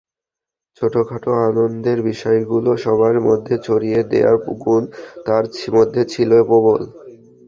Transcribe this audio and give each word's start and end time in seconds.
ছোটখাটো 0.77 1.31
আনন্দের 1.47 1.99
বিষয়গুলো 2.09 2.71
সবার 2.83 3.15
মধ্যে 3.27 3.55
ছড়িয়ে 3.65 3.99
দেওয়ার 4.11 4.35
গুণ 4.63 4.83
তাঁর 5.25 5.43
মধ্যে 5.75 6.01
ছিল 6.13 6.31
প্রবল। 6.47 6.81